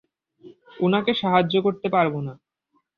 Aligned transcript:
উনাকে 0.79 1.11
সাহায্য 1.13 1.53
করতে 1.61 1.87
পারব 1.89 2.13
না। 2.21 2.33